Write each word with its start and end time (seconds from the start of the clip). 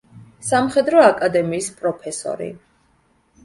სამხედრო 0.47 1.03
აკადემიის 1.09 1.69
პროფესორი. 1.85 2.51